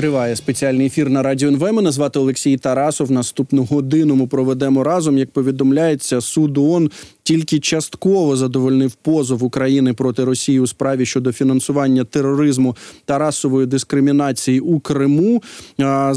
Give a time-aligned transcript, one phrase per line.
[0.00, 1.72] Триває спеціальний ефір на радіо НВ.
[1.72, 3.10] Мене звати Олексій Тарасов.
[3.10, 5.18] Наступну годину ми проведемо разом.
[5.18, 6.90] Як повідомляється, суд ООН
[7.30, 14.60] тільки частково задовольнив позов України проти Росії у справі щодо фінансування тероризму та расової дискримінації
[14.60, 15.42] у Криму.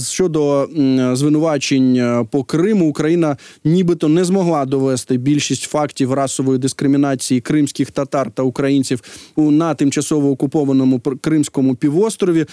[0.10, 0.70] Щодо
[1.14, 8.44] звинувачень по Криму, Україна нібито не змогла довести більшість фактів расової дискримінації кримських татар та
[8.44, 9.02] українців
[9.38, 12.45] на тимчасово окупованому Кримському півострові.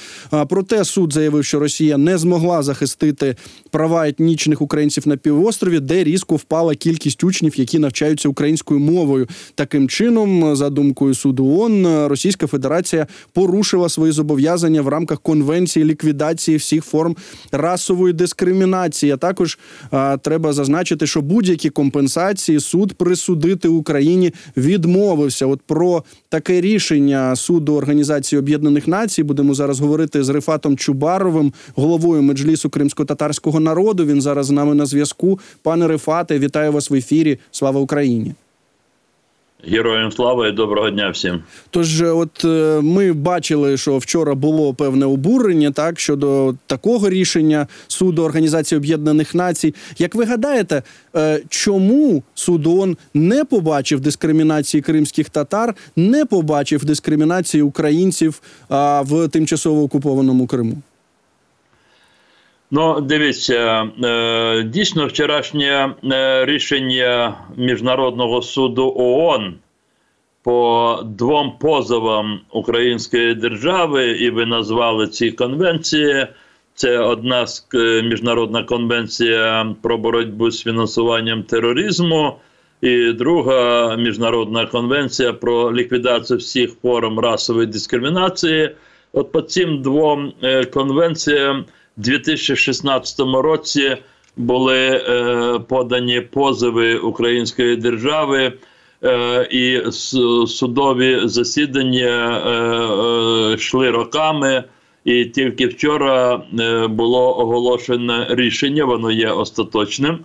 [0.48, 3.36] Проте суд заявив, що Росія не змогла захистити
[3.70, 9.26] права етнічних українців на півострові, де різко впала кількість учнів, які навчаються українською мовою.
[9.54, 16.56] Таким чином, за думкою суду ООН, Російська Федерація порушила свої зобов'язання в рамках конвенції ліквідації
[16.56, 17.16] всіх форм
[17.52, 19.12] расової дискримінації.
[19.12, 19.58] А також
[19.90, 25.46] а, треба зазначити, що будь-які компенсації суд присудити Україні відмовився.
[25.46, 32.22] От про таке рішення суду Організації Об'єднаних Націй будемо зараз говорити з Рифатом Чубаровим, головою
[32.22, 34.06] меджлісу кримсько-татарського народу.
[34.06, 35.38] Він зараз з нами на зв'язку.
[35.62, 37.38] Пане Рифате, вітаю вас в ефірі.
[37.50, 38.34] Слава Україні.
[39.64, 41.42] Героям слава і доброго дня всім.
[41.70, 47.66] Тож, е, от е, ми бачили, що вчора було певне обурення так щодо такого рішення
[47.88, 49.74] суду Організації Об'єднаних Націй.
[49.98, 50.82] Як ви гадаєте,
[51.16, 58.42] е, чому судон не побачив дискримінації кримських татар, не побачив дискримінації українців
[59.00, 60.82] в тимчасово окупованому Криму?
[62.72, 69.54] Ну, дивіться, е, дійсно, вчорашнє е, рішення Міжнародного суду ООН
[70.42, 76.26] по двом позовам Української держави, і ви назвали ці конвенції.
[76.74, 82.34] Це одна з е, міжнародна конвенція про боротьбу з фінансуванням тероризму,
[82.80, 88.70] і друга міжнародна конвенція про ліквідацію всіх форм расової дискримінації.
[89.12, 90.32] От по цим двом
[90.72, 91.64] конвенціям.
[91.96, 93.96] 2016 році
[94.36, 98.52] були е, подані позови Української держави.
[99.04, 99.92] Е, і
[100.46, 104.64] судові засідання е, е, йшли роками,
[105.04, 110.18] і тільки вчора е, було оголошено рішення, воно є остаточним.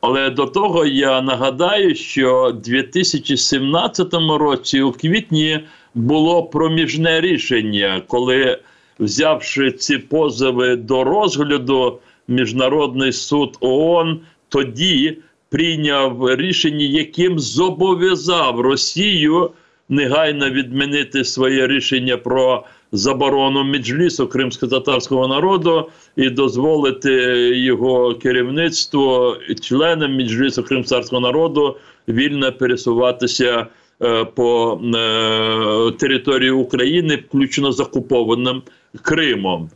[0.00, 5.60] Але до того я нагадаю, що у 2017 році у квітні
[5.94, 8.58] було проміжне рішення, коли
[8.98, 11.98] взявши ці позови до розгляду,
[12.28, 15.18] Міжнародний суд ООН тоді
[15.48, 19.50] прийняв рішення, яким зобов'язав Росію
[19.88, 27.12] негайно відмінити своє рішення про заборону меджлісу кримсько-татарського народу і дозволити
[27.58, 31.76] його керівництву членам меджлісу кримсько-татарського народу
[32.08, 33.66] вільно пересуватися.
[34.02, 38.62] Е, по е, території України, включно з окупованим
[39.02, 39.70] Кримом.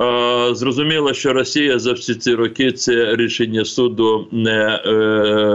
[0.00, 4.80] Е, зрозуміло, що Росія за всі ці роки це рішення суду не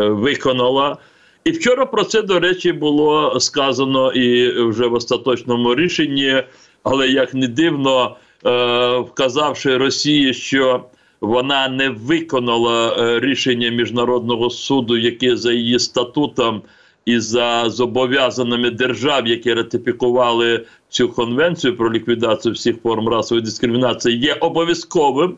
[0.10, 0.98] виконала.
[1.44, 6.44] І вчора про це, до речі, було сказано і вже в остаточному рішенні,
[6.84, 8.16] але як не дивно,
[9.00, 10.84] вказавши Росії, що
[11.22, 16.62] вона не виконала рішення міжнародного суду, яке за її статутом
[17.06, 24.34] і за зобов'язаними держав, які ратифікували цю конвенцію про ліквідацію всіх форм расової дискримінації, є
[24.34, 25.38] обов'язковим.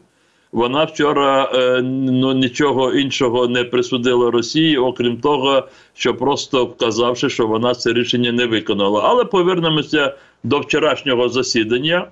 [0.52, 7.48] Вона вчора е, ну нічого іншого не присудила Росії, окрім того, що просто вказавши, що
[7.48, 9.02] вона це рішення не виконала.
[9.04, 12.08] Але повернемося до вчорашнього засідання.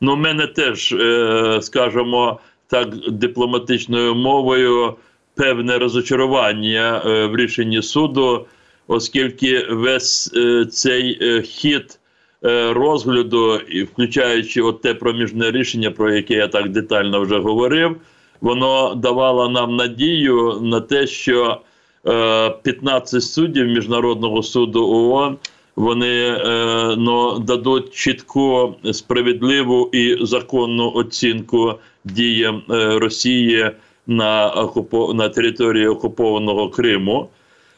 [0.00, 4.94] Ну, мене теж, е, скажімо так, дипломатичною мовою
[5.34, 8.46] певне розочарування е, в рішенні суду
[8.88, 11.98] оскільки весь е, цей е, хід
[12.44, 17.96] е, розгляду, і включаючи от те проміжне рішення, про яке я так детально вже говорив,
[18.40, 21.60] воно давало нам надію на те, що
[22.62, 25.36] 15 суддів міжнародного суду ООН
[25.76, 26.40] вони
[26.98, 31.74] ну, дадуть чітку справедливу і законну оцінку
[32.04, 33.70] діям Росії
[34.06, 34.68] на
[35.14, 37.28] на території окупованого Криму.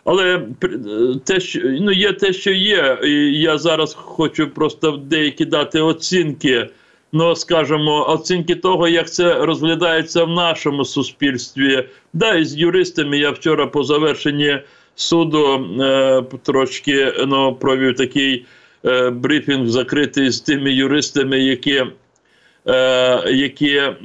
[0.05, 0.43] Але
[1.25, 6.69] те, що ну є те, що є, і я зараз хочу просто деякі дати оцінки.
[7.13, 11.89] Ну, скажімо, оцінки того, як це розглядається в нашому суспільстві.
[12.13, 14.59] Да, і з юристами я вчора по завершенні
[14.95, 18.45] суду е, трошки ну, провів такий
[18.85, 21.85] е, брифінг закритий з тими юристами, які
[22.67, 23.97] е, які е,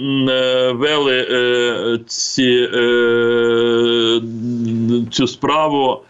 [0.72, 2.70] вели е, ці.
[5.16, 6.04] Цю справу,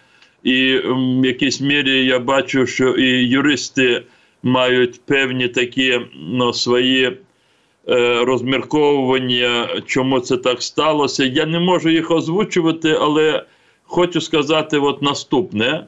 [0.44, 4.04] і в якійсь мірі я бачу, що і юристи
[4.44, 11.26] мають певні такі ну, свої е, розмірковування, чому це так сталося.
[11.26, 13.46] Я не можу їх озвучувати, але
[13.84, 15.86] хочу сказати от наступне.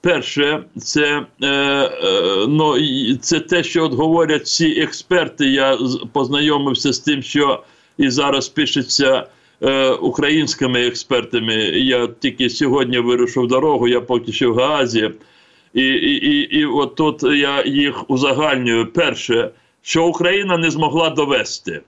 [0.00, 2.74] Перше, це, е, е, ну,
[3.16, 5.46] це те, що от говорять всі експерти.
[5.46, 5.78] Я
[6.12, 7.62] познайомився з тим, що
[7.98, 9.26] і зараз пишеться
[9.62, 11.54] е, українськими експертами.
[11.64, 15.10] Я тільки сьогодні вирушив дорогу, я поки що в Гаазі.
[15.74, 18.92] І, і, і, і от тут я їх узагальнюю.
[18.92, 19.50] Перше,
[19.82, 21.80] що Україна не змогла довести,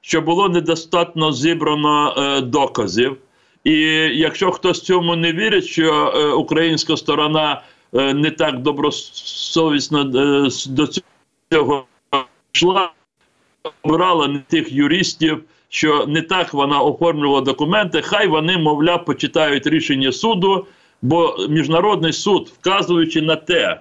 [0.00, 3.16] що було недостатньо зібрано е, доказів.
[3.64, 3.72] І
[4.18, 7.62] якщо хтось цьому не вірить, що е, українська сторона
[7.94, 10.88] е, не так добросовісно е, до
[11.50, 11.84] цього
[12.54, 12.92] йшла,
[13.82, 20.12] обирала не тих юристів, що не так вона оформлювала документи, хай вони, мовляв, почитають рішення
[20.12, 20.66] суду,
[21.02, 23.80] бо міжнародний суд, вказуючи на те,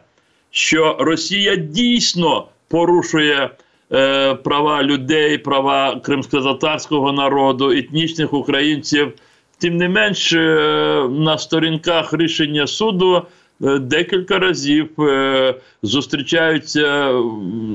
[0.51, 3.49] що Росія дійсно порушує
[3.91, 9.13] е, права людей, права кримськотатарського народу, етнічних українців.
[9.57, 10.39] Тим не менш, е,
[11.09, 13.21] на сторінках рішення суду
[13.61, 17.11] декілька разів е, зустрічаються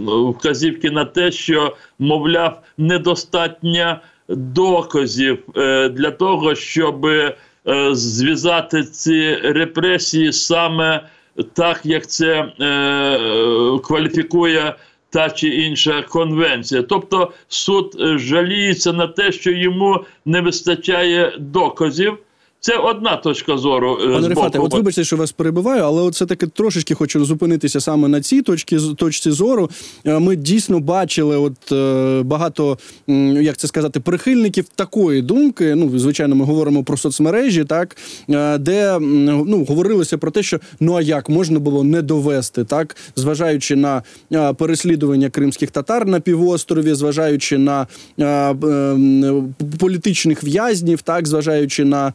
[0.06, 3.98] вказівки на те, що, мовляв, недостатньо
[4.28, 7.36] доказів е, для того, щоб е,
[7.92, 11.08] зв'язати ці репресії саме
[11.52, 14.74] так, як це е, е, кваліфікує
[15.10, 16.82] та чи інша конвенція.
[16.82, 22.18] Тобто суд е, жаліється на те, що йому не вистачає доказів.
[22.66, 23.98] Це одна точка зору.
[24.04, 28.08] е, Пане Рефате, от вибачте, що вас перебиваю, але все таки трошечки хочу зупинитися саме
[28.08, 29.70] на цій точці точці зору.
[30.06, 32.78] Е, Ми дійсно бачили, от е, багато
[33.40, 35.74] як це сказати, прихильників такої думки.
[35.74, 37.96] Ну, звичайно, ми говоримо про соцмережі, так
[38.58, 43.76] де ну говорилося про те, що ну а як можна було не довести, так зважаючи
[43.76, 44.02] на
[44.58, 47.86] переслідування кримських татар на півострові, зважаючи на
[48.18, 52.12] е, е, м, політичних в'язнів, так зважаючи на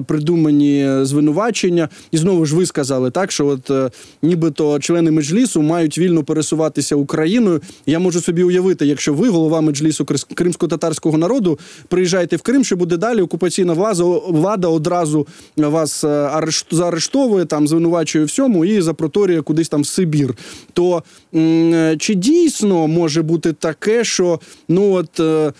[0.00, 3.90] придумані звинувачення, і знову ж ви сказали так, що от е,
[4.22, 7.60] нібито члени меджлісу мають вільно пересуватися Україною.
[7.86, 11.58] Я можу собі уявити, якщо ви, голова меджлісу кримсько-татарського народу,
[11.88, 17.68] приїжджаєте в Крим, що буде далі окупаційна влада, влада одразу вас е, арешт, заарештовує, там
[17.68, 20.34] звинувачує всьому і запроторює кудись там в Сибір.
[20.72, 21.02] То
[21.34, 25.52] е, чи дійсно може бути таке, що ну от е,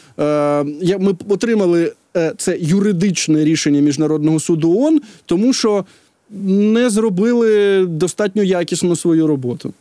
[0.99, 1.93] ми отримали
[2.37, 5.85] це юридичне рішення міжнародного суду ООН, тому що
[6.31, 9.75] не зробили достатньо якісно свою роботу.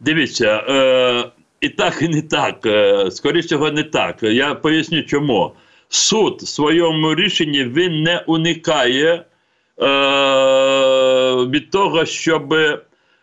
[0.00, 1.24] Дивіться, е,
[1.60, 2.66] і так, і не так.
[2.66, 4.22] Е, скоріше не так.
[4.22, 5.52] Я поясню чому.
[5.88, 9.24] Суд в своєму рішенні він не уникає е,
[11.50, 12.54] від того, щоб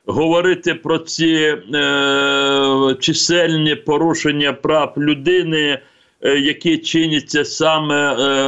[0.06, 5.82] говорити про ці е, чисельні порушення прав людини, е,
[6.24, 8.48] які чиняться саме е,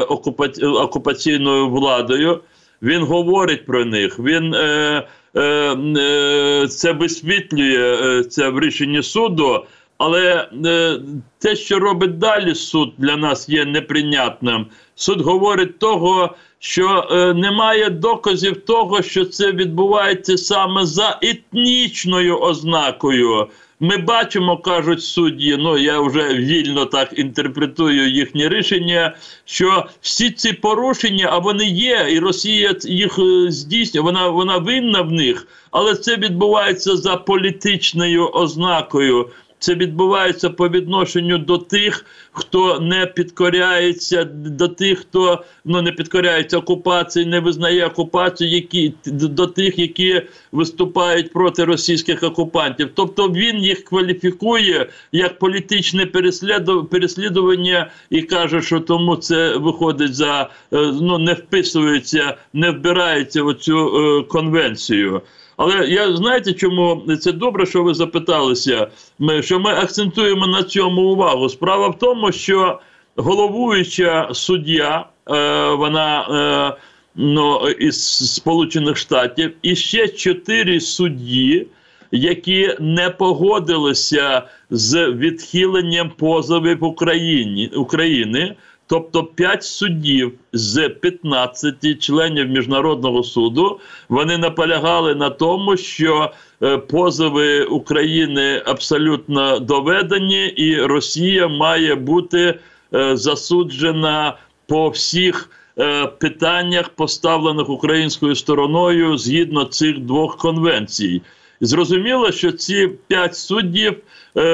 [0.61, 2.41] окупаційною владою.
[2.81, 4.19] Він говорить про них.
[4.19, 9.65] Він е, е, е, це висвітлює е, це в рішенні суду.
[9.97, 10.99] Але е,
[11.39, 14.65] те, що робить далі суд, для нас є неприйнятним.
[14.95, 23.47] Суд говорить того, що е, немає доказів того, що це відбувається саме за етнічною ознакою.
[23.79, 29.15] Ми бачимо, кажуть судді, ну я вже вільно так інтерпретую їхнє рішення,
[29.45, 35.01] що всі ці порушення, а вони є, і Росія їх е, здійснює, вона, вона винна
[35.01, 39.29] в них, але це відбувається за політичною ознакою.
[39.59, 46.57] Це відбувається по відношенню до тих, хто не підкоряється, до тих, хто ну не підкоряється
[46.57, 50.21] окупації, не визнає окупацію, які до тих, які
[50.51, 52.89] виступають проти російських окупантів.
[52.93, 60.41] Тобто він їх кваліфікує як політичне пересліду- переслідування і каже, що тому це виходить за
[60.73, 65.21] е, ну не вписується, не вбирається в цю е, конвенцію.
[65.57, 68.87] Але я знаєте, чому це добре, що ви запиталися?
[69.19, 71.49] Ми що ми акцентуємо на цьому увагу.
[71.49, 72.79] Справа в тому, що
[73.15, 76.81] головуюча суддя, е, вона е,
[77.15, 81.67] ну, із Сполучених Штатів, і ще чотири судді,
[82.11, 88.55] які не погодилися з відхиленням позовів Україні, України.
[88.87, 96.31] Тобто 5 суддів з 15 членів міжнародного суду вони наполягали на тому, що
[96.63, 102.59] е, позови України абсолютно доведені, і Росія має бути
[102.93, 104.37] е, засуджена
[104.67, 105.49] по всіх
[105.79, 111.21] е, питаннях, поставлених українською стороною згідно цих двох конвенцій.
[111.61, 113.97] Зрозуміло, що ці п'ять суддів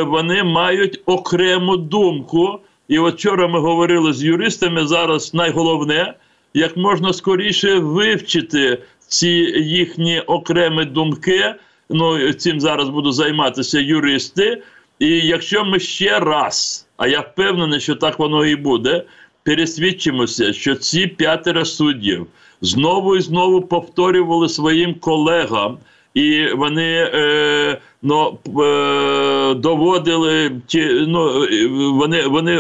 [0.06, 2.60] вони мають окрему думку.
[2.92, 4.88] І от вчора ми говорили з юристами.
[4.88, 6.14] Зараз найголовне,
[6.54, 11.56] як можна скоріше вивчити ці їхні окремі думки.
[11.90, 14.64] Ну цим зараз будуть займатися юристи.
[15.00, 19.04] І якщо ми ще раз, а я впевнений, що так воно і буде,
[19.44, 22.28] пересвідчимося, що ці п'ятеро суддів
[22.62, 25.78] знову і знову повторювали своїм колегам,
[26.14, 31.48] і вони е, ну, е, доводили ті, ну,
[31.94, 32.60] вони, вони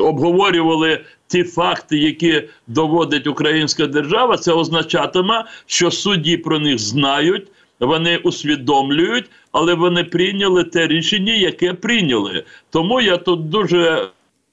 [0.00, 4.36] обговорювали ті факти, які доводить українська держава.
[4.36, 7.46] Це означатиме, що судді про них знають.
[7.80, 12.44] Вони усвідомлюють, але вони прийняли те рішення, яке прийняли.
[12.70, 14.08] Тому я тут дуже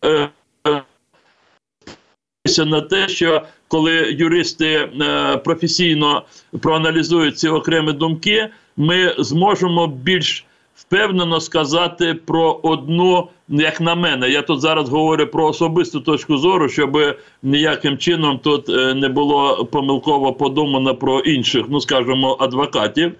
[0.06, 0.30] е,
[0.68, 6.24] е, на те, що коли юристи е, професійно
[6.62, 10.46] проаналізують ці окремі думки, ми зможемо більш
[10.76, 16.70] впевнено сказати про одну, як на мене, я тут зараз говорю про особисту точку зору,
[16.70, 16.98] щоб
[17.44, 23.12] ніяким чином тут е, не було помилково подумано про інших, ну скажімо, адвокатів.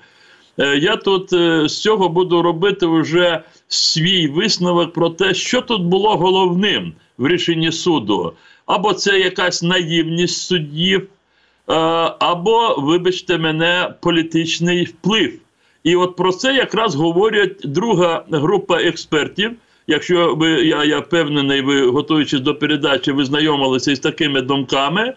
[0.58, 1.30] Е, я тут
[1.70, 7.72] з цього буду робити вже свій висновок про те, що тут було головним в рішенні
[7.72, 8.34] суду.
[8.70, 11.08] Або це якась наївність суддів,
[12.20, 15.40] або, вибачте мене, політичний вплив.
[15.84, 19.52] І от про це якраз говорять друга група експертів.
[19.88, 25.14] Якщо ви я я впевнений, ви готуючись до передачі, ви знайомилися із такими думками.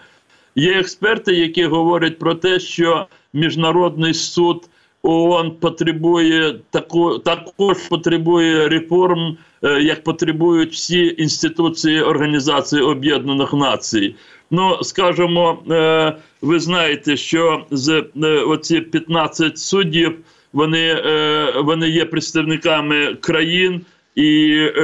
[0.55, 4.69] Є експерти, які говорять про те, що міжнародний суд
[5.03, 14.15] ООН потребує таку, також потребує реформ, е, як потребують всі інституції Організації Об'єднаних Націй.
[14.51, 20.19] Ну, скажімо, е, ви знаєте, що з е, оці 15 суддів
[20.53, 23.81] вони е, вони є представниками країн,
[24.15, 24.83] і, е,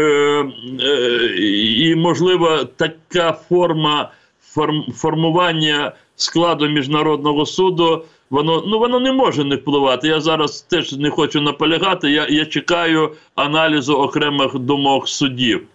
[0.81, 1.37] е,
[1.77, 8.05] і можливо, така форма форм, формування складу міжнародного суду.
[8.31, 10.09] Воно ну воно не може не впливати.
[10.09, 12.11] Я зараз теж не хочу наполягати.
[12.11, 15.67] Я я чекаю аналізу окремих думок суддів.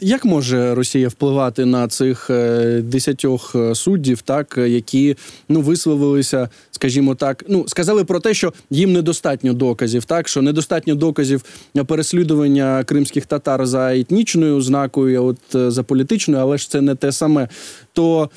[0.00, 5.16] Як може Росія впливати на цих е, десятьох е, суддів, так які
[5.48, 10.94] ну висловилися, скажімо так, ну сказали про те, що їм недостатньо доказів, так що недостатньо
[10.94, 11.44] доказів
[11.86, 16.94] переслідування кримських татар за етнічною ознакою, а от е, за політичною, але ж це не
[16.94, 17.48] те саме.
[17.92, 18.30] То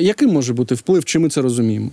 [0.00, 1.04] яким може бути вплив?
[1.04, 1.90] Чи ми це розуміємо?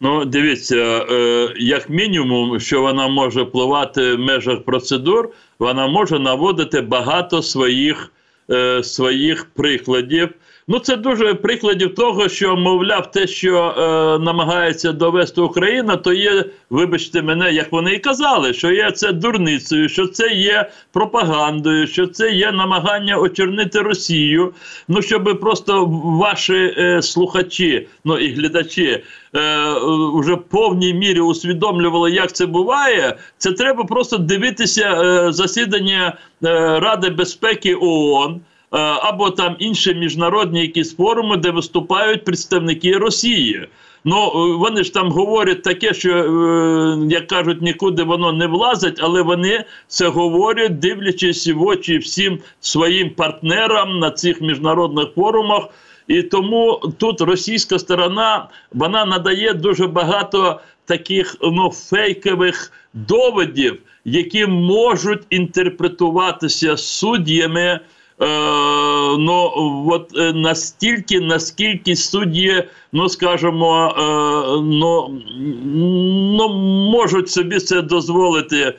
[0.00, 6.80] Ну, дивіться, е, як мінімум, що вона може впливати в межах процедур, вона може наводити
[6.80, 8.12] багато своїх
[8.50, 10.28] е, своїх прикладів.
[10.68, 13.82] Ну, це дуже прикладів того, що, мовляв, те, що е,
[14.24, 19.88] намагається довести Україна, то є, вибачте мене, як вони і казали, що є це дурницею,
[19.88, 24.52] що це є пропагандою, що це є намагання очернити Росію.
[24.88, 28.88] Ну, щоб просто ваші е, слухачі, ну і глядачі.
[28.90, 29.02] Е,
[30.14, 33.16] вже в повній мірі усвідомлювали, як це буває.
[33.38, 38.40] Це треба просто дивитися е, засідання е, Ради безпеки ООН.
[38.72, 43.68] Е, або там інші міжнародні якісь форуми, де виступають представники Росії.
[44.04, 48.98] Ну е, вони ж там говорять таке, що е, як кажуть, нікуди воно не влазить,
[49.00, 55.68] але вони це говорять, дивлячись в очі всім своїм партнерам на цих міжнародних форумах.
[56.08, 65.22] І тому тут російська сторона вона надає дуже багато таких ну, фейкових доводів, які можуть
[65.30, 67.80] інтерпретуватися суддями.
[68.20, 68.26] Е,
[69.18, 69.52] ну
[69.88, 74.02] от е, настільки, наскільки судді, ну скажімо, е,
[74.62, 75.20] ну,
[76.36, 76.48] ну
[76.92, 78.74] можуть собі це дозволити.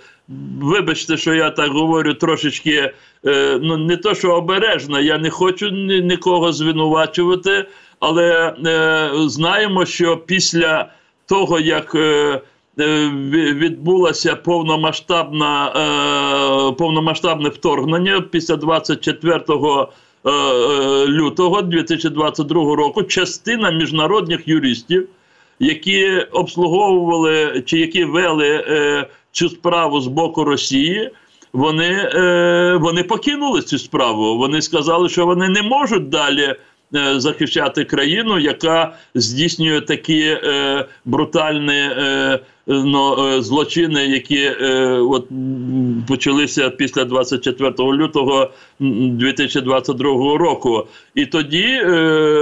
[0.61, 2.93] Вибачте, що я так говорю трошечки,
[3.61, 7.65] ну не то, що обережно, я не хочу нікого звинувачувати,
[7.99, 8.55] але
[9.27, 10.91] знаємо, що після
[11.25, 11.95] того, як
[12.77, 19.87] відбулося повномасштабна, е, повномасштабне вторгнення після 24
[20.25, 23.03] е, лютого 2022 року.
[23.03, 25.07] Частина міжнародних юристів,
[25.59, 28.63] які обслуговували чи які вели
[29.31, 31.11] цю справу з боку Росії.
[31.53, 32.11] Вони
[32.81, 34.37] вони покинули цю справу.
[34.37, 36.55] Вони сказали, що вони не можуть далі
[36.91, 45.27] захищати країну, яка здійснює такі е, брутальні е, ну, е, злочини, які е, от
[46.07, 50.87] почалися після 24 лютого 2022 року.
[51.15, 51.89] І тоді е,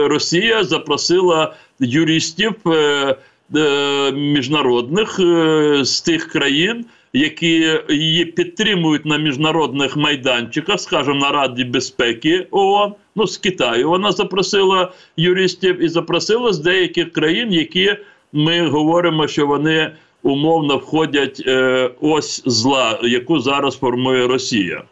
[0.08, 3.16] Росія запросила юристів е,
[3.56, 6.86] е, міжнародних е, з тих країн.
[7.16, 13.90] Які її підтримують на міжнародних майданчиках, скажімо, на Раді безпеки ООН, ну з Китаю.
[13.90, 17.96] Вона запросила юристів і запросила з деяких країн, які
[18.34, 19.92] ми говоримо, що вони
[20.24, 24.84] умовно входять е, ось зла, яку зараз формує Росія.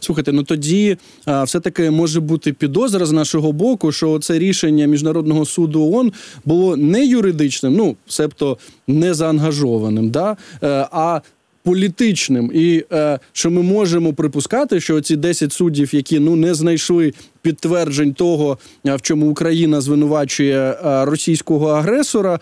[0.00, 0.96] Слухайте, ну тоді
[1.44, 6.12] все-таки може бути підозра з нашого боку, що це рішення міжнародного суду ООН
[6.44, 10.36] було не юридичним, ну себто не заангажованим, да?
[10.62, 11.20] е, а
[11.62, 12.50] політичним.
[12.54, 17.12] І е, що ми можемо припускати, що ці 10 суддів, які ну не знайшли
[17.42, 22.40] підтверджень того, в чому Україна звинувачує російського агресора,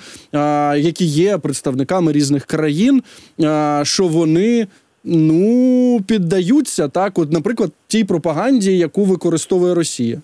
[0.76, 3.02] які є представниками різних країн,
[3.82, 4.66] що вони.
[5.04, 10.22] Ну, піддаються так, от, наприклад, тій пропаганді, яку використовує Росія.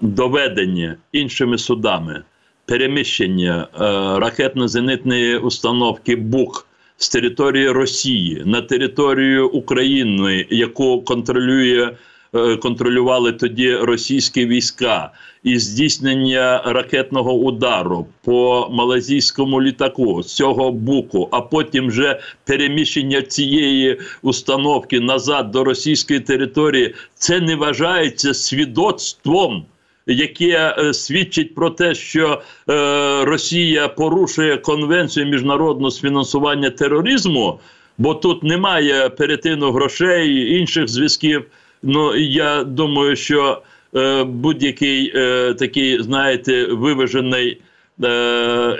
[0.00, 2.22] Доведення іншими судами
[2.66, 3.84] переміщення е,
[4.20, 6.66] ракетно-зенитної установки БУК
[6.96, 11.92] з території Росії на територію України, яку контролює.
[12.36, 15.12] Е, Контролювали тоді російські війська
[15.42, 24.00] і здійснення ракетного удару по малазійському літаку з цього буку, а потім вже переміщення цієї
[24.22, 29.66] установки назад до російської території, це не вважається свідоцтвом
[30.06, 37.60] яке е, свідчить про те, що е, Росія порушує конвенцію міжнародного фінансування тероризму,
[37.98, 41.44] бо тут немає перетину грошей інших зв'язків.
[41.88, 43.62] Ну я думаю, що
[43.94, 47.60] е, будь-який е, такий, знаєте, виважений
[48.04, 48.08] е,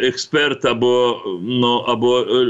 [0.00, 2.44] експерт або ну або е,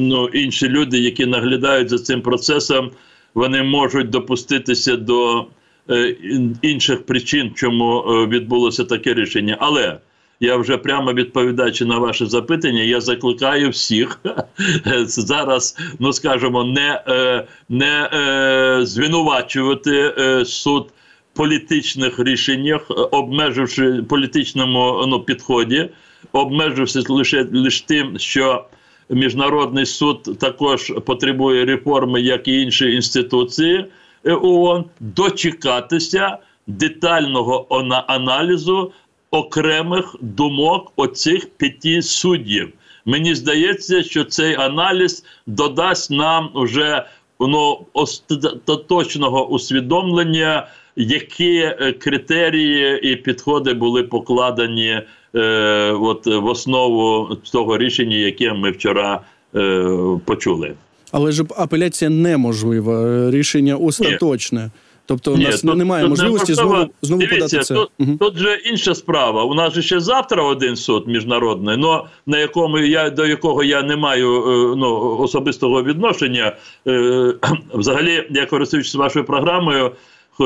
[0.00, 2.90] ну інші люди, які наглядають за цим процесом,
[3.34, 5.46] вони можуть допуститися до
[5.90, 6.16] е,
[6.62, 9.56] інших причин, чому е, відбулося таке рішення.
[9.60, 9.98] Але
[10.40, 14.20] я вже прямо відповідаючи на ваше запитання, я закликаю всіх
[15.06, 20.92] зараз, ну скажімо, не, е, не е, звинувачувати е, суд
[21.34, 25.88] політичних рішеннях, обмеживши політичному ну, підході,
[26.32, 28.64] обмежившись лише, лише тим, що
[29.10, 33.84] міжнародний суд також потребує реформи, як і інші інституції
[34.24, 37.66] ООН, дочекатися детального
[38.06, 38.92] аналізу
[39.30, 42.72] окремих думок оцих п'яти суддів.
[43.04, 47.06] Мені здається, що цей аналіз додасть нам вже
[47.40, 55.02] ну, остаточного усвідомлення, які е, критерії і підходи були покладені
[55.34, 59.20] е, от, в основу того рішення, яке ми вчора
[59.54, 59.84] е,
[60.24, 60.74] почули.
[61.12, 64.70] Але ж апеляція неможлива, рішення остаточне.
[65.08, 67.74] Тобто, у нас тут- немає тут можливості не знову, знову Дивіться, подати це.
[67.74, 68.16] Тут, угу.
[68.20, 69.44] тут же інша справа.
[69.44, 73.82] У нас же ще завтра один суд міжнародний, но на якому я до якого я
[73.82, 76.56] не маю е, ну, особистого відношення.
[76.86, 77.34] Е,
[77.74, 79.92] Взагалі, я користуючись вашою програмою,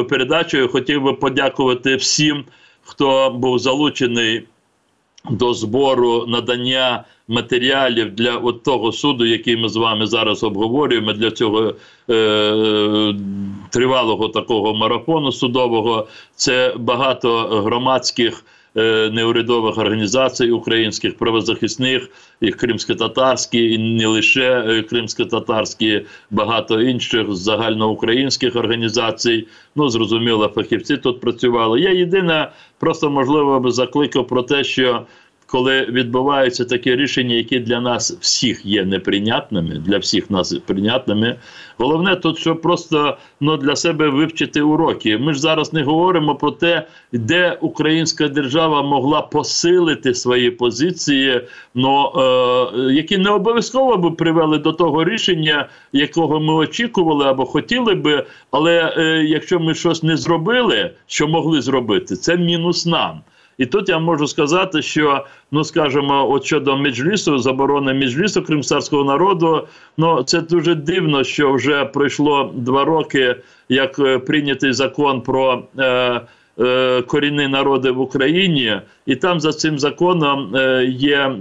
[0.09, 2.45] передачею, хотів би подякувати всім,
[2.83, 4.43] хто був залучений
[5.31, 11.31] до збору надання матеріалів для от того суду, який ми з вами зараз обговорюємо, для
[11.31, 11.75] цього
[12.11, 13.15] е,
[13.71, 16.07] тривалого такого марафону судового.
[16.35, 18.45] Це багато громадських.
[18.77, 22.09] Е, Неурядових організацій українських правозахисних,
[22.41, 29.47] і кримсько-татарські, і не лише кримськотатарські, багато інших загальноукраїнських організацій.
[29.77, 31.81] Ну зрозуміло, фахівці тут працювали.
[31.81, 35.07] Я єдине, просто можливо би закликав про те, що
[35.53, 41.37] коли відбуваються такі рішення, які для нас всіх є неприйнятними, для всіх нас прийнятними.
[41.79, 45.19] Головне тут, щоб просто ну, для себе вивчити уроки.
[45.19, 51.41] Ми ж зараз не говоримо про те, де українська держава могла посилити свої позиції,
[51.75, 52.13] но,
[52.77, 58.27] е, які не обов'язково би привели до того рішення, якого ми очікували або хотіли би.
[58.51, 63.21] Але е, якщо ми щось не зробили, що могли зробити, це мінус нам.
[63.63, 69.69] І тут я можу сказати, що ну скажімо, от щодо меджлісу, заборони меджлісу кримсарського народу,
[69.97, 73.37] ну це дуже дивно, що вже пройшло два роки,
[73.69, 75.63] як е, прийнятий закон про.
[75.79, 76.21] Е,
[76.61, 81.37] е, Корінні народи в Україні, і там за цим законом е, є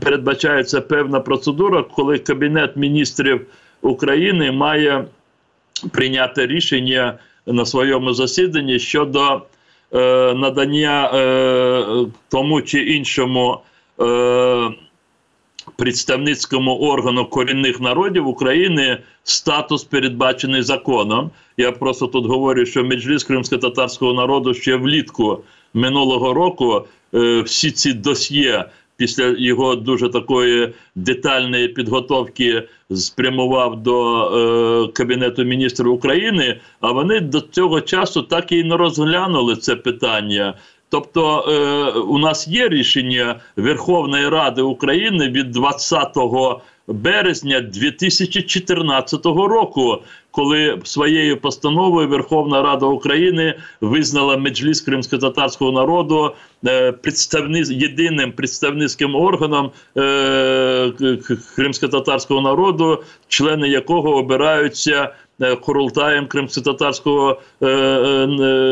[0.00, 3.46] передбачається певна процедура, коли Кабінет міністрів
[3.82, 5.04] України має
[5.92, 9.42] прийняти рішення на своєму засіданні щодо
[10.34, 13.58] надання е, тому чи іншому
[14.00, 14.70] е,
[15.76, 21.30] представницькому органу корінних народів України статус передбачений законом.
[21.56, 25.42] Я просто тут говорю, що Меджліс кримсько-татарського народу ще влітку
[25.74, 28.64] минулого року е, всі ці досьє
[28.98, 32.62] після його дуже такої детальної підготовки
[32.94, 39.56] спрямував до е, Кабінету міністрів України, а вони до цього часу так і не розглянули
[39.56, 40.54] це питання.
[40.88, 46.16] Тобто е, у нас є рішення Верховної Ради України від 20
[46.88, 49.98] березня 2014 року,
[50.30, 56.34] коли своєю постановою Верховна Рада України визнала меджліс кримсько-татарського народу
[56.66, 60.00] е, представни, єдиним представницьким органом е,
[60.98, 61.36] к- к-
[62.40, 68.26] народу, члени якого обираються е, Курултаєм кримсько-татарського е, е,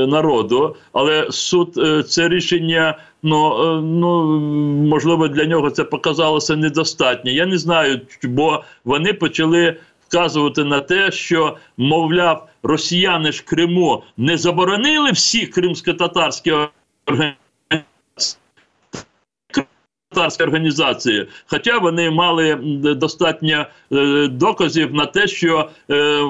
[0.07, 0.77] народу.
[0.93, 2.99] Але суд е, це рішення.
[3.23, 4.41] Ну, е, ну
[4.89, 7.31] можливо, для нього це показалося недостатньо.
[7.31, 9.77] Я не знаю, бо вони почали
[10.09, 16.53] вказувати на те, що мовляв, росіяни ж Криму не заборонили всі кримсько-татарські
[17.07, 17.37] організації.
[20.27, 26.21] Татарські організації, хоча вони мали достатньо е, доказів на те, що е,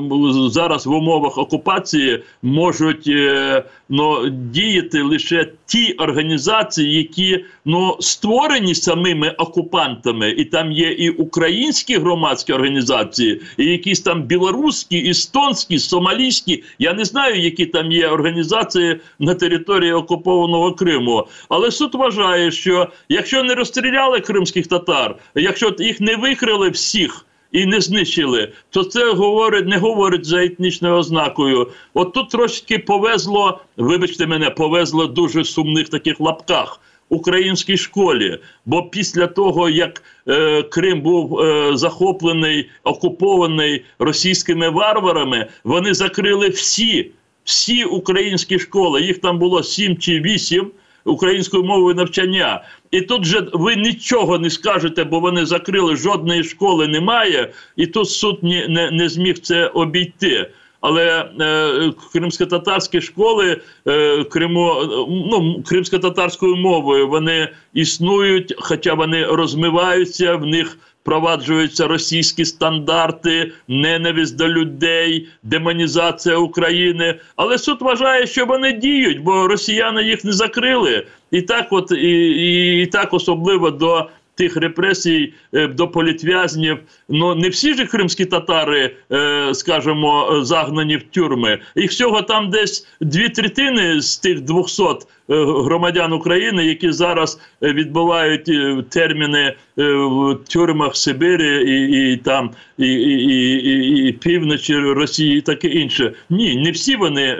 [0.50, 9.30] зараз в умовах окупації можуть е, ну, діяти лише ті організації, які ну, створені самими
[9.30, 16.64] окупантами, і там є і українські громадські організації, і якісь там білоруські, естонські, сомалійські.
[16.78, 21.26] Я не знаю, які там є організації на території окупованого Криму.
[21.48, 23.54] Але суд вважає, що якщо не
[23.86, 27.22] розстріляли кримських татар, якщо їх не викрили всіх.
[27.52, 31.70] І не знищили, то це говорить, не говорить за етнічною ознакою.
[31.94, 38.38] От тут трошки повезло, вибачте мене, повезло дуже сумних таких лапках українській школі.
[38.66, 47.10] Бо після того, як е, Крим був е, захоплений, окупований російськими варварами, вони закрили всі,
[47.44, 49.02] всі українські школи.
[49.02, 50.70] Їх там було сім чи вісім
[51.06, 52.64] українською мовою навчання.
[52.90, 58.10] І тут же ви нічого не скажете, бо вони закрили, жодної школи немає, і тут
[58.10, 60.50] суд не, не, не зміг це обійти.
[60.80, 70.36] Але е, кримсько-татарські школи е, Криму, е, ну, кримсько-татарською мовою вони існують, хоча вони розмиваються,
[70.36, 77.20] в них впроваджуються російські стандарти, ненависть до людей, демонізація України.
[77.36, 81.06] Але суд вважає, що вони діють, бо росіяни їх не закрили.
[81.30, 86.78] І так, от і, і, і так особливо до тих репресій е, до політв'язнів.
[87.08, 91.58] Ну не всі ж кримські татари, е, скажімо, загнані в тюрми.
[91.76, 94.96] Їх всього там десь дві третини з тих 200 е,
[95.36, 98.50] громадян України, які зараз відбувають
[98.90, 105.40] терміни в тюрмах Сибирі і, і там і, і, і, і, і півночі Росії, і
[105.40, 106.12] таке інше.
[106.30, 107.36] Ні, не всі вони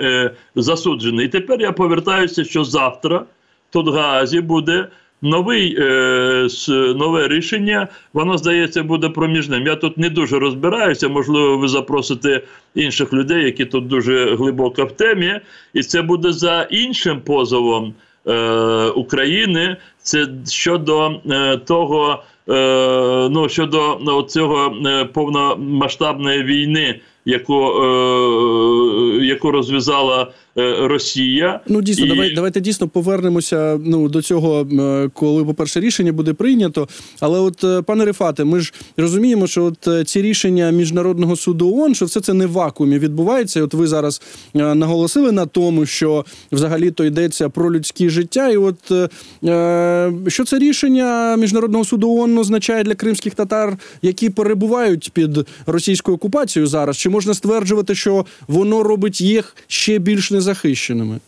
[0.57, 1.25] засуджені.
[1.25, 3.25] І тепер я повертаюся, що завтра
[3.71, 4.89] тут в Гаазі буде
[5.23, 6.49] новий, е,
[6.97, 7.89] нове рішення.
[8.13, 9.67] Воно здається буде проміжним.
[9.67, 11.09] Я тут не дуже розбираюся.
[11.09, 12.43] Можливо, ви запросите
[12.75, 15.41] інших людей, які тут дуже глибоко в темі,
[15.75, 17.95] і це буде за іншим позовом
[18.27, 19.77] е, України.
[20.03, 22.23] Це щодо е, того.
[22.49, 31.83] Е, ну щодо ну, цього е, повномасштабної війни, яку, е, яку розв'язала е, Росія, Ну
[31.83, 34.67] дійсно, І- давай давайте дійсно повернемося ну до цього,
[35.13, 36.89] коли по перше рішення буде прийнято.
[37.21, 41.77] Але от е, пане Рефате, ми ж розуміємо, що от е, ці рішення міжнародного суду
[41.77, 43.61] ООН, що все це не в вакуумі відбувається.
[43.61, 44.23] І От ви зараз
[44.55, 48.49] наголосили на тому, що взагалі то йдеться про людські життя.
[48.49, 49.09] І от е,
[49.45, 56.15] е, що це рішення міжнародного суду ООН означає для кримських татар, які перебувають під російською
[56.15, 56.97] окупацією зараз?
[56.97, 61.21] Чи можна стверджувати, що воно робить їх ще більш незахищеними?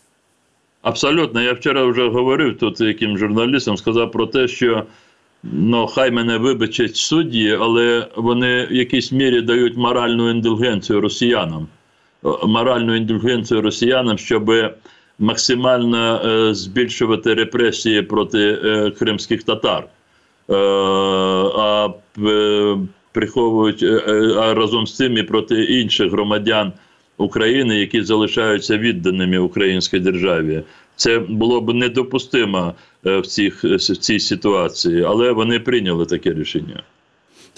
[0.82, 4.84] Абсолютно, я вчора вже говорив тут яким журналістам, сказав про те, що
[5.42, 11.68] ну хай мене вибачать судді, але вони в якійсь мірі дають моральну індульгенцію росіянам.
[12.44, 14.52] Моральну індульгенцію росіянам, щоб
[15.18, 19.84] максимально е, збільшувати репресії проти е, кримських татар.
[20.50, 20.54] Е,
[21.56, 22.76] а е,
[23.12, 26.72] приховують е, е, а разом з цим і проти інших громадян
[27.16, 30.62] України, які залишаються відданими українській державі.
[30.96, 32.74] Це було б недопустимо
[33.06, 36.82] е, в, цих, в цій ситуації, але вони прийняли таке рішення.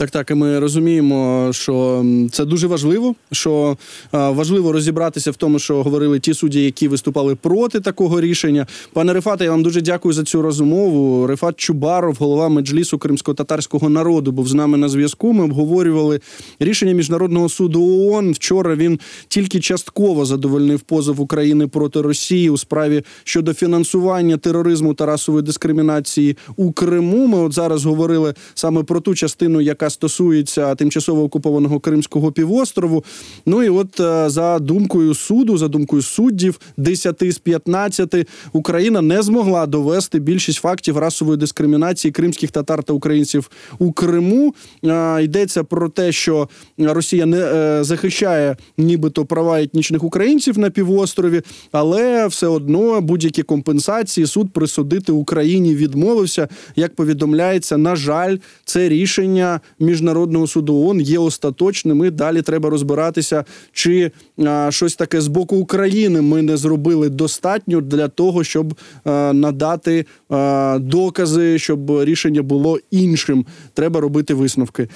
[0.00, 3.14] Так, так, і ми розуміємо, що це дуже важливо.
[3.32, 3.76] Що
[4.12, 8.66] важливо розібратися в тому, що говорили ті судді, які виступали проти такого рішення.
[8.92, 11.26] Пане Рефате, я вам дуже дякую за цю розмову.
[11.26, 15.32] Рефат Чубаров, голова меджлісу кримсько-татарського народу, був з нами на зв'язку.
[15.32, 16.20] Ми обговорювали
[16.60, 18.32] рішення міжнародного суду ООН.
[18.32, 25.06] Вчора він тільки частково задовольнив позов України проти Росії у справі щодо фінансування тероризму та
[25.06, 27.26] расової дискримінації у Криму.
[27.26, 33.04] Ми от зараз говорили саме про ту частину, яка стосується тимчасово окупованого Кримського півострову.
[33.46, 38.14] Ну і от е, за думкою суду, за думкою суддів, 10 з 15,
[38.52, 44.54] Україна не змогла довести більшість фактів расової дискримінації кримських татар та українців у Криму.
[44.84, 46.48] Е, Йдеться про те, що
[46.78, 54.26] Росія не е, захищає нібито права етнічних українців на півострові, але все одно будь-які компенсації
[54.26, 56.48] суд присудити Україні відмовився.
[56.76, 62.04] Як повідомляється, на жаль, це рішення міжнародного суду ООН є остаточним.
[62.04, 67.80] І далі треба розбиратися, чи а, щось таке з боку України ми не зробили достатньо
[67.80, 73.46] для того, щоб а, надати а, докази, щоб рішення було іншим.
[73.74, 74.88] Треба робити висновки.